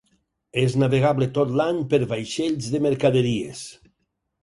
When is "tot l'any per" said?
1.37-2.01